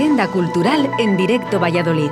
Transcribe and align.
Agenda 0.00 0.28
Cultural 0.28 0.90
en 0.98 1.18
Directo 1.18 1.60
Valladolid. 1.60 2.10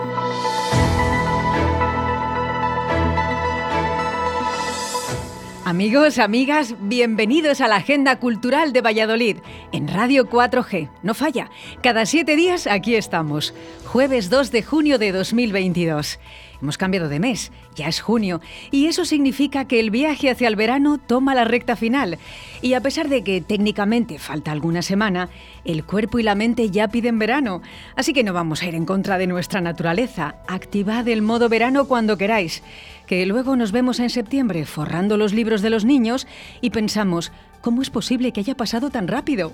Amigos, 5.65 6.19
amigas, 6.19 6.75
bienvenidos 6.81 7.63
a 7.63 7.69
la 7.69 7.77
Agenda 7.77 8.19
Cultural 8.19 8.75
de 8.75 8.83
Valladolid 8.83 9.39
en 9.73 9.89
Radio 9.89 10.29
4G. 10.29 10.91
No 11.03 11.15
falla, 11.15 11.51
cada 11.83 12.05
siete 12.05 12.37
días 12.37 12.67
aquí 12.67 12.95
estamos, 12.95 13.55
jueves 13.87 14.29
2 14.29 14.53
de 14.53 14.63
junio 14.63 14.99
de 14.99 15.13
2022. 15.13 16.19
Hemos 16.61 16.77
cambiado 16.77 17.09
de 17.09 17.21
mes, 17.21 17.53
ya 17.77 17.87
es 17.87 18.01
junio, 18.01 18.41
y 18.73 18.87
eso 18.87 19.05
significa 19.05 19.67
que 19.67 19.79
el 19.79 19.91
viaje 19.91 20.29
hacia 20.29 20.49
el 20.49 20.57
verano 20.57 20.99
toma 20.99 21.35
la 21.35 21.45
recta 21.45 21.77
final. 21.77 22.19
Y 22.63 22.75
a 22.75 22.81
pesar 22.81 23.09
de 23.09 23.23
que 23.23 23.41
técnicamente 23.41 24.19
falta 24.19 24.51
alguna 24.51 24.83
semana, 24.83 25.29
el 25.65 25.85
cuerpo 25.85 26.19
y 26.19 26.25
la 26.25 26.35
mente 26.35 26.71
ya 26.71 26.89
piden 26.89 27.21
verano. 27.21 27.63
Así 27.95 28.13
que 28.13 28.25
no 28.25 28.33
vamos 28.33 28.63
a 28.63 28.67
ir 28.67 28.75
en 28.75 28.87
contra 28.87 29.19
de 29.19 29.29
nuestra 29.29 29.61
naturaleza. 29.61 30.35
Activad 30.49 31.07
el 31.07 31.23
modo 31.23 31.49
verano 31.49 31.87
cuando 31.87 32.19
queráis. 32.19 32.63
Que 33.07 33.25
luego 33.25 33.57
nos 33.57 33.71
vemos 33.73 34.01
en 34.01 34.11
septiembre 34.11 34.67
forrando 34.67 35.17
los 35.17 35.33
libros 35.33 35.63
de 35.63 35.71
los 35.71 35.85
niños 35.85 36.27
y 36.61 36.71
pensamos, 36.71 37.33
¿cómo 37.61 37.83
es 37.83 37.91
posible 37.91 38.33
que 38.33 38.41
haya 38.41 38.57
pasado 38.57 38.91
tan 38.91 39.09
rápido? 39.09 39.53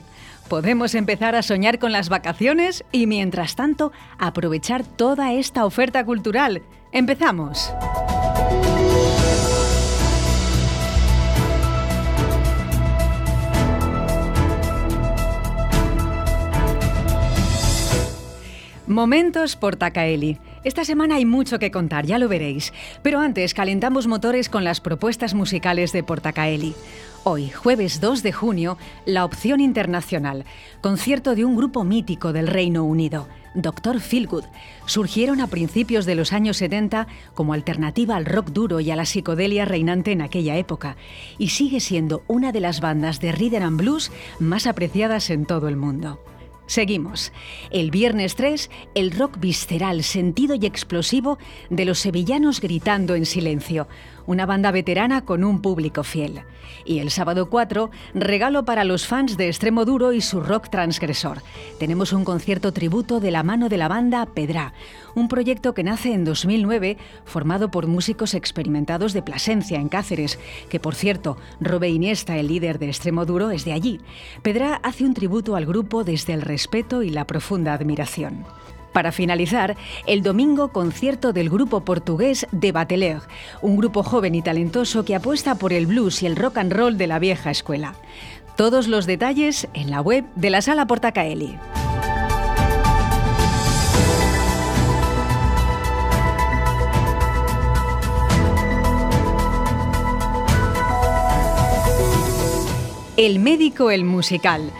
Podemos 0.48 0.94
empezar 0.94 1.36
a 1.36 1.42
soñar 1.42 1.78
con 1.78 1.92
las 1.92 2.08
vacaciones 2.08 2.84
y 2.92 3.06
mientras 3.06 3.56
tanto 3.56 3.92
aprovechar 4.18 4.84
toda 4.84 5.32
esta 5.32 5.64
oferta 5.64 6.04
cultural. 6.04 6.62
Empezamos. 6.94 7.74
Momentos 18.86 19.56
por 19.56 19.74
Tacaeli. 19.74 20.38
Esta 20.64 20.86
semana 20.86 21.16
hay 21.16 21.26
mucho 21.26 21.58
que 21.58 21.70
contar, 21.70 22.06
ya 22.06 22.18
lo 22.18 22.26
veréis. 22.26 22.72
Pero 23.02 23.20
antes 23.20 23.52
calentamos 23.52 24.06
motores 24.06 24.48
con 24.48 24.64
las 24.64 24.80
propuestas 24.80 25.34
musicales 25.34 25.92
de 25.92 26.02
Portacaeli. 26.02 26.74
Hoy, 27.22 27.50
jueves 27.50 28.00
2 28.00 28.22
de 28.22 28.32
junio, 28.32 28.78
La 29.04 29.26
Opción 29.26 29.60
Internacional, 29.60 30.46
concierto 30.80 31.34
de 31.34 31.44
un 31.44 31.54
grupo 31.56 31.84
mítico 31.84 32.32
del 32.32 32.46
Reino 32.46 32.82
Unido. 32.84 33.28
Dr. 33.54 34.00
Feelgood, 34.00 34.44
surgieron 34.86 35.42
a 35.42 35.48
principios 35.48 36.06
de 36.06 36.14
los 36.14 36.32
años 36.32 36.56
70 36.56 37.08
como 37.34 37.52
alternativa 37.52 38.16
al 38.16 38.24
rock 38.24 38.48
duro 38.48 38.80
y 38.80 38.90
a 38.90 38.96
la 38.96 39.04
psicodelia 39.04 39.66
reinante 39.66 40.12
en 40.12 40.22
aquella 40.22 40.56
época, 40.56 40.96
y 41.38 41.50
sigue 41.50 41.80
siendo 41.80 42.24
una 42.26 42.52
de 42.52 42.60
las 42.60 42.80
bandas 42.80 43.20
de 43.20 43.32
rhythm 43.32 43.62
and 43.62 43.78
blues 43.78 44.10
más 44.40 44.66
apreciadas 44.66 45.30
en 45.30 45.44
todo 45.44 45.68
el 45.68 45.76
mundo. 45.76 46.20
Seguimos. 46.66 47.32
El 47.70 47.90
viernes 47.90 48.36
3, 48.36 48.70
el 48.94 49.10
rock 49.10 49.38
visceral, 49.38 50.02
sentido 50.02 50.54
y 50.54 50.64
explosivo 50.64 51.38
de 51.68 51.84
los 51.84 51.98
sevillanos 51.98 52.60
gritando 52.60 53.14
en 53.14 53.26
silencio, 53.26 53.86
una 54.26 54.46
banda 54.46 54.70
veterana 54.70 55.24
con 55.24 55.44
un 55.44 55.60
público 55.60 56.04
fiel. 56.04 56.42
Y 56.84 56.98
el 56.98 57.10
sábado 57.10 57.48
4, 57.48 57.90
regalo 58.14 58.64
para 58.64 58.84
los 58.84 59.06
fans 59.06 59.36
de 59.36 59.48
Extremo 59.48 59.84
Duro 59.84 60.12
y 60.12 60.20
su 60.20 60.40
rock 60.40 60.68
transgresor. 60.68 61.42
Tenemos 61.78 62.12
un 62.12 62.24
concierto 62.24 62.72
tributo 62.72 63.20
de 63.20 63.30
la 63.30 63.42
mano 63.42 63.68
de 63.68 63.76
la 63.76 63.88
banda 63.88 64.26
Pedra, 64.26 64.74
un 65.14 65.28
proyecto 65.28 65.74
que 65.74 65.84
nace 65.84 66.12
en 66.12 66.24
2009 66.24 66.98
formado 67.24 67.70
por 67.70 67.86
músicos 67.86 68.34
experimentados 68.34 69.12
de 69.12 69.22
Plasencia, 69.22 69.78
en 69.78 69.88
Cáceres, 69.88 70.38
que 70.68 70.80
por 70.80 70.94
cierto, 70.94 71.36
Robe 71.60 71.88
Iniesta, 71.88 72.36
el 72.36 72.48
líder 72.48 72.78
de 72.78 72.86
Extremo 72.86 73.24
Duro, 73.24 73.50
es 73.50 73.64
de 73.64 73.72
allí. 73.72 74.00
Pedra 74.42 74.80
hace 74.82 75.04
un 75.04 75.14
tributo 75.14 75.56
al 75.56 75.66
grupo 75.66 76.04
desde 76.04 76.34
el 76.34 76.42
respeto 76.42 77.02
y 77.02 77.10
la 77.10 77.26
profunda 77.26 77.72
admiración. 77.72 78.44
Para 78.94 79.10
finalizar, 79.10 79.76
el 80.06 80.22
domingo 80.22 80.68
concierto 80.68 81.32
del 81.32 81.50
grupo 81.50 81.80
portugués 81.80 82.46
de 82.52 82.70
Bateleur, 82.70 83.22
un 83.60 83.76
grupo 83.76 84.04
joven 84.04 84.36
y 84.36 84.40
talentoso 84.40 85.04
que 85.04 85.16
apuesta 85.16 85.56
por 85.56 85.72
el 85.72 85.86
blues 85.86 86.22
y 86.22 86.26
el 86.26 86.36
rock 86.36 86.58
and 86.58 86.72
roll 86.72 86.96
de 86.96 87.08
la 87.08 87.18
vieja 87.18 87.50
escuela. 87.50 87.96
Todos 88.56 88.86
los 88.86 89.06
detalles 89.06 89.66
en 89.74 89.90
la 89.90 90.00
web 90.00 90.24
de 90.36 90.50
la 90.50 90.62
Sala 90.62 90.86
Portacaeli. 90.86 91.58
El 103.16 103.40
médico 103.40 103.90
el 103.90 104.04
musical 104.04 104.70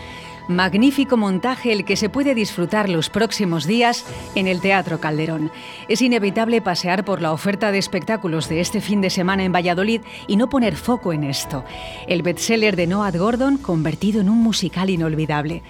Magnífico 0.47 1.17
montaje 1.17 1.71
el 1.71 1.85
que 1.85 1.95
se 1.95 2.07
puede 2.07 2.35
disfrutar 2.35 2.87
los 2.87 3.09
próximos 3.09 3.65
días 3.65 4.05
en 4.35 4.45
el 4.45 4.61
Teatro 4.61 4.99
Calderón. 4.99 5.51
Es 5.87 6.03
inevitable 6.03 6.61
pasear 6.61 7.03
por 7.03 7.19
la 7.19 7.31
oferta 7.31 7.71
de 7.71 7.79
espectáculos 7.79 8.47
de 8.47 8.61
este 8.61 8.79
fin 8.79 9.01
de 9.01 9.09
semana 9.09 9.43
en 9.43 9.51
Valladolid 9.51 10.01
y 10.27 10.35
no 10.35 10.47
poner 10.47 10.75
foco 10.75 11.13
en 11.13 11.23
esto. 11.23 11.65
El 12.07 12.21
bestseller 12.21 12.75
de 12.75 12.85
Noah 12.85 13.11
Gordon 13.11 13.57
convertido 13.57 14.21
en 14.21 14.29
un 14.29 14.37
musical 14.37 14.91
inolvidable. 14.91 15.63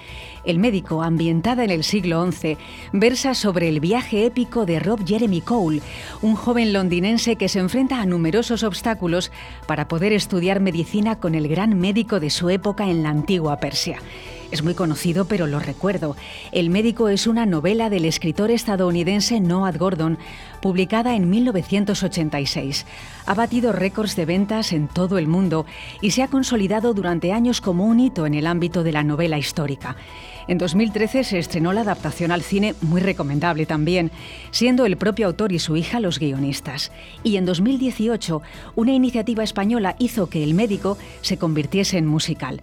El 0.45 0.59
médico, 0.59 1.01
ambientada 1.01 1.63
en 1.63 1.71
el 1.71 1.83
siglo 1.83 2.31
XI, 2.31 2.57
versa 2.93 3.33
sobre 3.33 3.67
el 3.67 3.79
viaje 3.79 4.27
épico 4.27 4.65
de 4.65 4.79
Rob 4.79 5.05
Jeremy 5.05 5.41
Cole, 5.41 5.81
un 6.21 6.35
joven 6.35 6.71
londinense 6.71 7.35
que 7.35 7.49
se 7.49 7.59
enfrenta 7.59 7.99
a 7.99 8.05
numerosos 8.05 8.61
obstáculos 8.63 9.31
para 9.65 9.87
poder 9.87 10.13
estudiar 10.13 10.59
medicina 10.59 11.19
con 11.19 11.33
el 11.33 11.47
gran 11.47 11.79
médico 11.79 12.19
de 12.19 12.29
su 12.29 12.51
época 12.51 12.89
en 12.89 13.01
la 13.01 13.09
antigua 13.09 13.57
Persia. 13.57 13.99
Es 14.51 14.63
muy 14.63 14.75
conocido, 14.75 15.25
pero 15.25 15.47
lo 15.47 15.59
recuerdo. 15.59 16.15
El 16.51 16.69
médico 16.69 17.09
es 17.09 17.25
una 17.25 17.45
novela 17.45 17.89
del 17.89 18.05
escritor 18.05 18.51
estadounidense 18.51 19.39
Noah 19.39 19.71
Gordon, 19.71 20.19
publicada 20.61 21.15
en 21.15 21.29
1986. 21.29 22.85
Ha 23.25 23.33
batido 23.33 23.71
récords 23.73 24.15
de 24.15 24.25
ventas 24.25 24.71
en 24.71 24.87
todo 24.87 25.17
el 25.17 25.27
mundo 25.27 25.65
y 25.99 26.11
se 26.11 26.21
ha 26.21 26.27
consolidado 26.27 26.93
durante 26.93 27.33
años 27.33 27.59
como 27.59 27.85
un 27.85 27.99
hito 27.99 28.25
en 28.27 28.35
el 28.35 28.45
ámbito 28.45 28.83
de 28.83 28.91
la 28.91 29.03
novela 29.03 29.37
histórica. 29.37 29.95
En 30.47 30.57
2013 30.59 31.23
se 31.23 31.39
estrenó 31.39 31.73
la 31.73 31.81
adaptación 31.81 32.31
al 32.31 32.43
cine, 32.43 32.75
muy 32.81 33.01
recomendable 33.01 33.65
también, 33.65 34.11
siendo 34.51 34.85
el 34.85 34.95
propio 34.95 35.27
autor 35.27 35.51
y 35.51 35.59
su 35.59 35.75
hija 35.75 35.99
los 35.99 36.19
guionistas. 36.19 36.91
Y 37.23 37.37
en 37.37 37.45
2018, 37.45 38.41
una 38.75 38.93
iniciativa 38.93 39.43
española 39.43 39.95
hizo 39.97 40.27
que 40.27 40.43
El 40.43 40.53
médico 40.53 40.97
se 41.21 41.37
convirtiese 41.37 41.97
en 41.97 42.05
musical. 42.05 42.61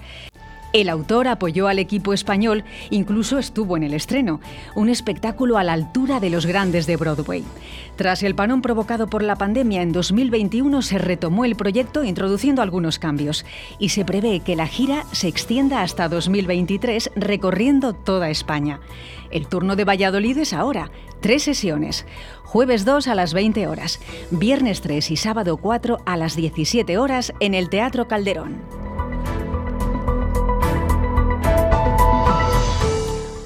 El 0.72 0.88
autor 0.88 1.28
apoyó 1.28 1.68
al 1.68 1.78
equipo 1.78 2.14
español, 2.14 2.64
incluso 2.88 3.38
estuvo 3.38 3.76
en 3.76 3.82
el 3.82 3.92
estreno, 3.92 4.40
un 4.74 4.88
espectáculo 4.88 5.58
a 5.58 5.64
la 5.64 5.74
altura 5.74 6.18
de 6.18 6.30
los 6.30 6.46
grandes 6.46 6.86
de 6.86 6.96
Broadway. 6.96 7.44
Tras 7.96 8.22
el 8.22 8.34
parón 8.34 8.62
provocado 8.62 9.06
por 9.06 9.22
la 9.22 9.36
pandemia 9.36 9.82
en 9.82 9.92
2021 9.92 10.80
se 10.80 10.96
retomó 10.96 11.44
el 11.44 11.56
proyecto 11.56 12.04
introduciendo 12.04 12.62
algunos 12.62 12.98
cambios 12.98 13.44
y 13.78 13.90
se 13.90 14.06
prevé 14.06 14.40
que 14.40 14.56
la 14.56 14.66
gira 14.66 15.04
se 15.12 15.28
extienda 15.28 15.82
hasta 15.82 16.08
2023 16.08 17.10
recorriendo 17.16 17.92
toda 17.92 18.30
España. 18.30 18.80
El 19.30 19.48
turno 19.48 19.76
de 19.76 19.84
Valladolid 19.84 20.38
es 20.38 20.54
ahora, 20.54 20.90
tres 21.20 21.42
sesiones. 21.42 22.06
Jueves 22.44 22.86
2 22.86 23.08
a 23.08 23.14
las 23.14 23.34
20 23.34 23.66
horas, 23.66 24.00
viernes 24.30 24.80
3 24.80 25.10
y 25.10 25.16
sábado 25.16 25.58
4 25.58 25.98
a 26.06 26.16
las 26.16 26.34
17 26.34 26.96
horas 26.96 27.32
en 27.40 27.52
el 27.52 27.68
Teatro 27.68 28.08
Calderón. 28.08 29.01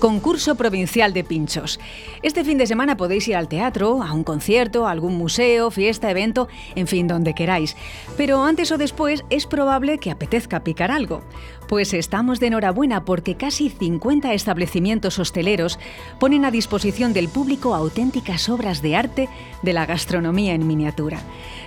Concurso 0.06 0.54
Provincial 0.54 1.12
de 1.12 1.24
Pinchos. 1.24 1.80
Este 2.22 2.44
fin 2.44 2.58
de 2.58 2.68
semana 2.68 2.96
podéis 2.96 3.26
ir 3.26 3.34
al 3.34 3.48
teatro, 3.48 4.04
a 4.04 4.12
un 4.12 4.22
concierto, 4.22 4.86
a 4.86 4.92
algún 4.92 5.16
museo, 5.16 5.72
fiesta, 5.72 6.08
evento, 6.08 6.46
en 6.76 6.86
fin, 6.86 7.08
donde 7.08 7.34
queráis. 7.34 7.76
Pero 8.16 8.44
antes 8.44 8.70
o 8.70 8.78
después 8.78 9.24
es 9.30 9.46
probable 9.46 9.98
que 9.98 10.12
apetezca 10.12 10.62
picar 10.62 10.92
algo. 10.92 11.24
Pues 11.68 11.94
estamos 11.94 12.38
de 12.38 12.46
enhorabuena 12.46 13.04
porque 13.04 13.34
casi 13.34 13.70
50 13.70 14.32
establecimientos 14.32 15.18
hosteleros 15.18 15.80
ponen 16.20 16.44
a 16.44 16.52
disposición 16.52 17.12
del 17.12 17.28
público 17.28 17.74
auténticas 17.74 18.48
obras 18.48 18.82
de 18.82 18.94
arte 18.94 19.28
de 19.62 19.72
la 19.72 19.84
gastronomía 19.84 20.54
en 20.54 20.66
miniatura. 20.66 21.18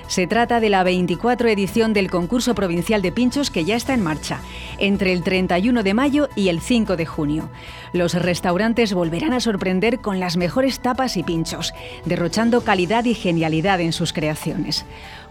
Se 0.07 0.25
trata 0.25 0.59
de 0.59 0.69
la 0.69 0.83
24 0.83 1.49
edición 1.49 1.93
del 1.93 2.09
concurso 2.09 2.55
provincial 2.55 3.01
de 3.01 3.11
pinchos 3.11 3.51
que 3.51 3.63
ya 3.65 3.75
está 3.75 3.93
en 3.93 4.01
marcha, 4.01 4.39
entre 4.79 5.13
el 5.13 5.21
31 5.21 5.83
de 5.83 5.93
mayo 5.93 6.29
y 6.35 6.47
el 6.47 6.61
5 6.61 6.95
de 6.95 7.05
junio. 7.05 7.49
Los 7.93 8.15
restaurantes 8.15 8.93
volverán 8.93 9.33
a 9.33 9.39
sorprender 9.39 9.99
con 9.99 10.19
las 10.19 10.35
mejores 10.35 10.79
tapas 10.79 11.15
y 11.15 11.23
pinchos, 11.23 11.73
derrochando 12.05 12.61
calidad 12.61 13.05
y 13.05 13.13
genialidad 13.13 13.81
en 13.81 13.93
sus 13.93 14.13
creaciones. 14.13 14.85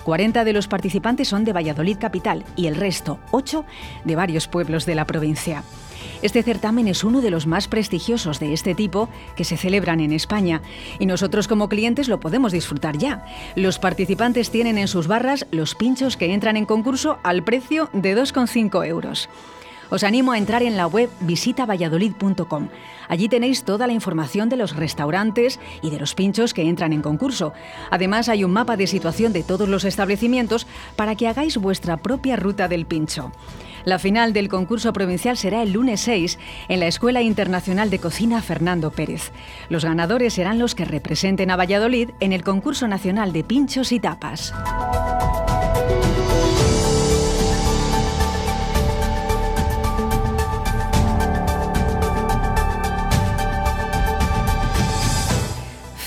40 0.09 0.45
de 0.45 0.55
los 0.55 0.69
participantes 0.69 1.29
son 1.29 1.45
de 1.45 1.53
Valladolid 1.53 1.99
capital 1.99 2.43
y 2.57 2.67
el 2.69 2.77
resto, 2.77 3.21
8, 3.31 3.67
de 4.07 4.17
varios 4.17 4.49
pueblos 4.49 4.87
de 4.87 4.95
la 4.95 5.07
provincia. 5.07 5.65
Este 6.23 6.43
certamen 6.43 6.89
es 6.89 7.05
uno 7.05 7.21
de 7.21 7.31
los 7.31 7.47
más 7.47 7.69
prestigiosos 7.69 8.41
de 8.41 8.55
este 8.55 8.75
tipo 8.75 9.11
que 9.37 9.45
se 9.45 9.59
celebran 9.59 10.01
en 10.01 10.13
España 10.13 10.63
y 10.99 11.05
nosotros 11.05 11.47
como 11.47 11.69
clientes 11.69 12.09
lo 12.09 12.21
podemos 12.21 12.53
disfrutar 12.53 12.97
ya. 12.97 13.27
Los 13.55 13.79
participantes 13.79 14.51
tienen 14.51 14.79
en 14.79 14.89
sus 14.89 15.09
barras 15.09 15.47
los 15.51 15.75
pinchos 15.75 16.17
que 16.17 16.33
entran 16.33 16.57
en 16.57 16.65
concurso 16.65 17.19
al 17.23 17.45
precio 17.45 17.91
de 17.93 18.17
2,5 18.17 18.87
euros. 18.87 19.29
Os 19.91 20.05
animo 20.05 20.33
a 20.33 20.39
entrar 20.39 20.63
en 20.63 20.77
la 20.77 20.87
web 20.87 21.11
visitavalladolid.com. 21.21 22.69
Allí 23.09 23.29
tenéis 23.29 23.65
toda 23.65 23.87
la 23.87 23.95
información 23.95 24.49
de 24.49 24.57
los 24.57 24.77
restaurantes 24.77 25.59
y 25.83 25.91
de 25.91 25.99
los 25.99 26.15
pinchos 26.15 26.53
que 26.53 26.69
entran 26.69 26.93
en 26.93 27.03
concurso. 27.03 27.53
Además 27.91 28.29
hay 28.29 28.45
un 28.45 28.53
mapa 28.53 28.77
de 28.77 28.87
situación 28.87 29.33
de 29.33 29.43
todos 29.43 29.69
los 29.69 29.85
establecimientos 29.85 30.67
para 30.97 31.15
que 31.15 31.27
hagáis 31.27 31.57
vuestra 31.57 31.97
propia 31.97 32.37
ruta 32.37 32.69
del 32.69 32.87
pincho. 32.87 33.33
La 33.85 33.99
final 33.99 34.35
del 34.35 34.49
concurso 34.49 34.93
provincial 34.93 35.39
será 35.39 35.63
el 35.63 35.73
lunes 35.73 36.01
6 36.01 36.39
en 36.69 36.81
la 36.81 36.89
Escuela 36.89 37.23
Internacional 37.23 37.89
de 37.89 37.99
Cocina 37.99 38.43
Fernando 38.43 38.91
Pérez. 38.91 39.33
Los 39.71 39.85
ganadores 39.85 40.35
serán 40.35 40.59
los 40.59 40.75
que 40.75 40.85
representen 40.85 41.51
a 41.51 41.57
Valladolid 41.57 42.11
en 42.21 42.35
el 42.35 42.45
concurso 42.45 42.87
nacional 42.89 43.33
de 43.33 43.45
pinchos 43.45 43.93
y 43.93 44.01
tapas. 44.01 44.53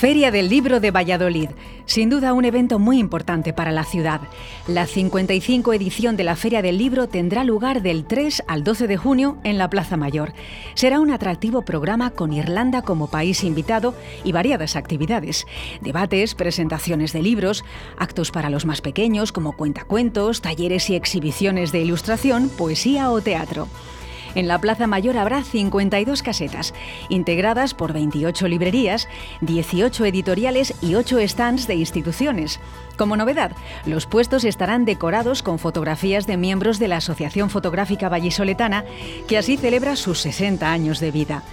Feria 0.02 0.32
del 0.32 0.50
Libro 0.50 0.80
de 0.80 0.90
Valladolid. 0.90 1.50
Sin 1.86 2.10
duda 2.10 2.34
un 2.34 2.44
evento 2.44 2.80
muy 2.80 2.98
importante 2.98 3.54
para 3.54 3.72
la 3.72 3.84
ciudad. 3.84 4.22
La 4.68 4.88
55 4.88 5.74
edición 5.74 6.18
de 6.18 6.24
la 6.24 6.36
Feria 6.36 6.64
del 6.64 6.80
Libro 6.80 7.08
tendrá 7.08 7.44
lugar 7.44 7.84
del 7.84 8.06
3 8.06 8.42
al 8.48 8.64
12 8.64 8.88
de 8.88 8.98
junio 8.98 9.38
en 9.44 9.60
la 9.60 9.70
Plaza 9.70 9.98
Mayor. 9.98 10.34
Será 10.74 11.00
un 11.00 11.12
atractivo 11.12 11.62
programa 11.62 12.10
con 12.10 12.34
Irlanda 12.34 12.82
como 12.82 13.12
país 13.12 13.44
invitado 13.44 13.94
y 14.24 14.32
variadas 14.32 14.76
actividades. 14.76 15.46
Debates, 15.82 16.34
presentaciones 16.34 17.14
de 17.14 17.22
libros, 17.22 17.64
actos 18.00 18.32
para 18.32 18.50
los 18.50 18.66
más 18.66 18.82
pequeños 18.82 19.32
como 19.32 19.56
cuentacuentos, 19.56 20.42
talleres 20.42 20.90
y 20.90 20.96
exhibiciones 20.96 21.72
de 21.72 21.82
ilustración, 21.82 22.50
poesía 22.50 23.12
o 23.12 23.22
teatro. 23.22 23.68
En 24.34 24.48
la 24.48 24.60
Plaza 24.60 24.88
Mayor 24.88 25.18
habrá 25.18 25.44
52 25.44 26.24
casetas, 26.24 26.74
integradas 27.10 27.74
por 27.74 27.92
28 27.92 28.48
librerías, 28.48 29.10
18 29.42 30.06
editoriales 30.06 30.74
y 30.82 30.96
8 30.96 31.20
stands 31.28 31.68
de 31.68 31.76
instituciones. 31.76 32.60
Como 32.98 33.18
novedad, 33.18 33.52
los 33.86 34.06
puestos 34.06 34.46
estarán 34.46 34.86
decorados 34.86 35.44
con 35.44 35.60
fotografías 35.60 36.28
de 36.28 36.38
miembros 36.38 36.80
de 36.80 36.88
la 36.88 36.98
Asociación 36.98 37.50
Fotográfica 37.50 38.08
Vallisoletana, 38.08 38.86
que 39.28 39.38
así 39.38 39.58
celebra 39.58 39.96
sus 39.96 40.20
60 40.20 40.72
años 40.72 41.00
de 41.00 41.12
vida. 41.12 41.44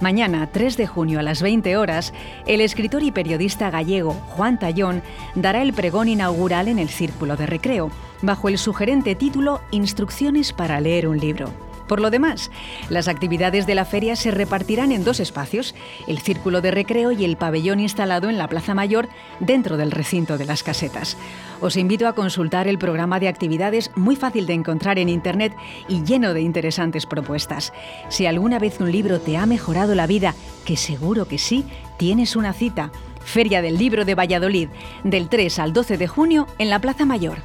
Mañana, 0.00 0.48
3 0.50 0.76
de 0.78 0.86
junio 0.86 1.18
a 1.18 1.22
las 1.22 1.42
20 1.42 1.76
horas, 1.76 2.14
el 2.46 2.62
escritor 2.62 3.02
y 3.02 3.10
periodista 3.10 3.70
gallego 3.70 4.14
Juan 4.28 4.58
Tallón 4.58 5.02
dará 5.34 5.60
el 5.60 5.74
pregón 5.74 6.08
inaugural 6.08 6.68
en 6.68 6.78
el 6.78 6.88
Círculo 6.88 7.36
de 7.36 7.46
Recreo, 7.46 7.90
bajo 8.22 8.48
el 8.48 8.56
sugerente 8.56 9.14
título 9.14 9.60
Instrucciones 9.70 10.54
para 10.54 10.80
leer 10.80 11.06
un 11.06 11.18
libro. 11.18 11.69
Por 11.90 12.00
lo 12.00 12.12
demás, 12.12 12.52
las 12.88 13.08
actividades 13.08 13.66
de 13.66 13.74
la 13.74 13.84
feria 13.84 14.14
se 14.14 14.30
repartirán 14.30 14.92
en 14.92 15.02
dos 15.02 15.18
espacios, 15.18 15.74
el 16.06 16.20
círculo 16.20 16.60
de 16.60 16.70
recreo 16.70 17.10
y 17.10 17.24
el 17.24 17.36
pabellón 17.36 17.80
instalado 17.80 18.30
en 18.30 18.38
la 18.38 18.46
Plaza 18.46 18.74
Mayor 18.74 19.08
dentro 19.40 19.76
del 19.76 19.90
recinto 19.90 20.38
de 20.38 20.44
las 20.44 20.62
casetas. 20.62 21.16
Os 21.60 21.76
invito 21.76 22.06
a 22.06 22.12
consultar 22.12 22.68
el 22.68 22.78
programa 22.78 23.18
de 23.18 23.26
actividades 23.26 23.90
muy 23.96 24.14
fácil 24.14 24.46
de 24.46 24.52
encontrar 24.54 25.00
en 25.00 25.08
Internet 25.08 25.52
y 25.88 26.04
lleno 26.04 26.32
de 26.32 26.42
interesantes 26.42 27.06
propuestas. 27.06 27.72
Si 28.08 28.24
alguna 28.24 28.60
vez 28.60 28.78
un 28.78 28.92
libro 28.92 29.18
te 29.18 29.36
ha 29.36 29.44
mejorado 29.44 29.96
la 29.96 30.06
vida, 30.06 30.36
que 30.64 30.76
seguro 30.76 31.26
que 31.26 31.38
sí, 31.38 31.64
tienes 31.98 32.36
una 32.36 32.52
cita. 32.52 32.92
Feria 33.24 33.62
del 33.62 33.78
Libro 33.78 34.04
de 34.04 34.14
Valladolid, 34.14 34.68
del 35.02 35.28
3 35.28 35.58
al 35.58 35.72
12 35.72 35.98
de 35.98 36.06
junio 36.06 36.46
en 36.60 36.70
la 36.70 36.78
Plaza 36.78 37.04
Mayor. 37.04 37.38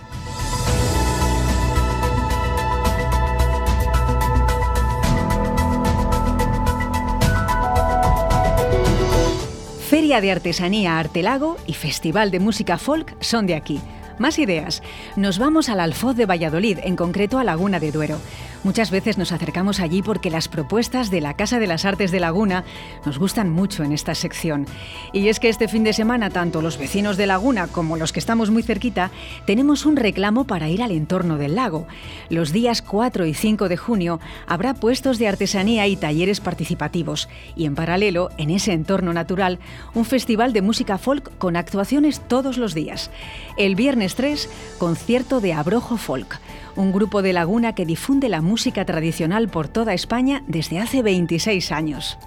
Feria 9.96 10.20
de 10.20 10.30
Artesanía 10.30 11.00
Artelago 11.00 11.56
y 11.66 11.72
Festival 11.72 12.30
de 12.30 12.42
Música 12.42 12.78
Folk 12.78 13.16
son 13.22 13.48
de 13.48 13.56
aquí. 13.56 13.80
Más 14.20 14.40
ideas. 14.40 14.84
Nos 15.16 15.40
vamos 15.40 15.70
al 15.70 15.80
Alfoz 15.80 16.18
de 16.18 16.26
Valladolid, 16.26 16.80
en 16.84 16.98
concreto 16.98 17.40
a 17.40 17.46
Laguna 17.46 17.80
de 17.80 17.94
Duero. 17.94 18.20
Muchas 18.66 18.90
veces 18.90 19.20
nos 19.20 19.32
acercamos 19.32 19.80
allí 19.80 20.02
porque 20.02 20.32
las 20.32 20.48
propuestas 20.48 21.12
de 21.12 21.22
la 21.22 21.36
Casa 21.36 21.60
de 21.60 21.68
las 21.68 21.86
Artes 21.86 22.10
de 22.10 22.20
Laguna 22.20 22.64
nos 23.06 23.20
gustan 23.20 23.52
mucho 23.52 23.84
en 23.84 23.92
esta 23.92 24.16
sección. 24.16 24.66
Y 25.14 25.28
es 25.28 25.40
que 25.40 25.50
este 25.50 25.68
fin 25.68 25.84
de 25.84 25.94
semana, 25.94 26.32
tanto 26.32 26.64
los 26.64 26.80
vecinos 26.80 27.16
de 27.16 27.28
Laguna 27.28 27.68
como 27.68 27.96
los 27.96 28.12
que 28.12 28.18
estamos 28.18 28.50
muy 28.50 28.64
cerquita, 28.64 29.12
tenemos 29.46 29.86
un 29.86 29.98
reclamo 29.98 30.48
para 30.48 30.68
ir 30.68 30.82
al 30.82 30.90
entorno 30.90 31.38
del 31.38 31.54
lago. 31.54 31.86
Los 32.30 32.54
días 32.54 32.82
4 32.82 33.28
y 33.28 33.36
5 33.36 33.70
de 33.70 33.78
junio 33.78 34.20
habrá 34.48 34.74
puestos 34.74 35.20
de 35.20 35.28
artesanía 35.28 35.86
y 35.86 35.96
talleres 35.96 36.42
participativos. 36.42 37.30
Y 37.56 37.66
en 37.66 37.76
paralelo, 37.76 38.32
en 38.40 38.50
ese 38.50 38.74
entorno 38.74 39.14
natural, 39.14 39.60
un 39.94 40.06
festival 40.06 40.54
de 40.54 40.64
música 40.64 40.98
folk 40.98 41.38
con 41.38 41.56
actuaciones 41.56 42.20
todos 42.28 42.58
los 42.58 42.74
días. 42.74 43.12
El 43.58 43.76
viernes 43.76 44.16
3, 44.16 44.50
concierto 44.80 45.40
de 45.40 45.54
Abrojo 45.54 45.98
Folk 45.98 46.40
un 46.76 46.92
grupo 46.92 47.22
de 47.22 47.34
Laguna 47.34 47.74
que 47.74 47.86
difunde 47.86 48.30
la 48.30 48.42
música 48.42 48.55
tradicional 48.86 49.50
por 49.50 49.68
toda 49.68 49.94
España 49.94 50.44
desde 50.48 50.80
hace 50.80 51.02
26 51.02 51.72
años. 51.72 52.18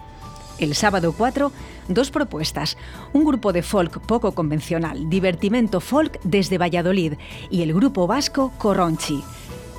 El 0.59 0.75
sábado 0.75 1.15
4, 1.17 1.53
dos 1.89 2.11
propuestas. 2.11 2.77
Un 3.13 3.25
grupo 3.25 3.53
de 3.53 3.63
folk 3.63 4.01
poco 4.01 4.33
convencional, 4.33 5.09
Divertimento 5.09 5.81
Folk 5.81 6.21
desde 6.25 6.59
Valladolid, 6.59 7.15
y 7.51 7.63
el 7.63 7.73
grupo 7.73 8.07
vasco 8.07 8.53
Corronchi. 8.59 9.23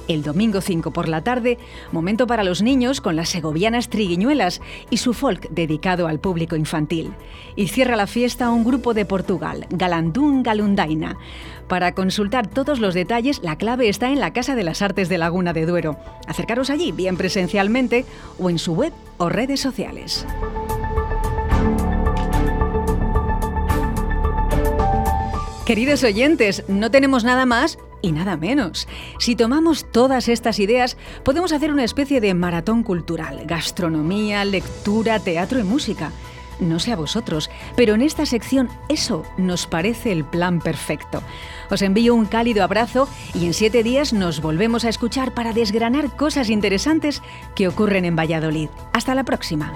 El 0.10 0.24
domingo 0.24 0.60
5 0.60 0.90
por 0.90 1.08
la 1.08 1.24
tarde, 1.24 1.60
momento 1.92 2.26
para 2.26 2.44
los 2.44 2.64
niños 2.64 3.00
con 3.00 3.16
las 3.16 3.30
segovianas 3.30 3.90
triguiñuelas 3.90 4.60
y 4.90 4.98
su 4.98 5.14
folk 5.14 5.48
dedicado 5.52 6.08
al 6.08 6.20
público 6.20 6.56
infantil. 6.56 7.14
Y 7.56 7.68
cierra 7.68 7.96
la 7.96 8.08
fiesta 8.08 8.50
un 8.50 8.64
grupo 8.64 8.96
de 8.96 9.06
Portugal, 9.06 9.68
Galandún 9.70 10.42
Galundaina. 10.42 11.16
Para 11.68 11.94
consultar 11.94 12.48
todos 12.48 12.80
los 12.80 12.96
detalles, 12.96 13.42
la 13.44 13.56
clave 13.60 13.88
está 13.88 14.10
en 14.10 14.20
la 14.20 14.34
Casa 14.34 14.56
de 14.56 14.64
las 14.64 14.82
Artes 14.82 15.10
de 15.10 15.20
Laguna 15.20 15.54
de 15.54 15.68
Duero. 15.68 16.00
Acercaros 16.26 16.72
allí, 16.72 16.92
bien 16.92 17.16
presencialmente, 17.16 18.04
o 18.40 18.50
en 18.50 18.58
su 18.58 18.74
web 18.74 18.94
o 19.20 19.30
redes 19.30 19.60
sociales. 19.60 20.26
Queridos 25.68 26.04
oyentes, 26.04 26.64
no 26.68 26.90
tenemos 26.90 27.24
nada 27.24 27.46
más 27.46 27.78
y 28.01 28.12
nada 28.12 28.38
menos. 28.38 28.88
Si 29.19 29.36
tomamos 29.36 29.86
todas 29.92 30.30
estas 30.30 30.60
ideas, 30.60 30.98
podemos 31.24 31.51
hacer 31.51 31.72
una 31.72 31.84
especie 31.84 32.22
de 32.22 32.34
maratón 32.34 32.84
cultural, 32.84 33.44
gastronomía, 33.46 34.46
lectura, 34.46 35.19
teatro 35.19 35.59
y 35.59 35.64
música. 35.64 36.12
No 36.59 36.80
sé 36.80 36.92
a 36.92 36.97
vosotros, 36.97 37.50
pero 37.76 37.95
en 37.95 38.02
esta 38.02 38.26
sección 38.26 38.69
eso 38.90 39.24
nos 39.38 39.66
parece 39.66 40.12
el 40.12 40.26
plan 40.26 40.59
perfecto. 40.59 41.24
Os 41.69 41.81
envío 41.81 42.14
un 42.16 42.26
cálido 42.26 42.64
abrazo 42.64 43.07
y 43.33 43.45
en 43.45 43.54
siete 43.54 43.81
días 43.81 44.12
nos 44.12 44.42
volvemos 44.42 44.83
a 44.83 44.90
escuchar 44.90 45.33
para 45.33 45.54
desgranar 45.54 46.16
cosas 46.16 46.50
interesantes 46.50 47.21
que 47.56 47.68
ocurren 47.68 48.04
en 48.04 48.16
Valladolid. 48.16 48.69
Hasta 48.92 49.16
la 49.16 49.24
próxima. 49.24 49.71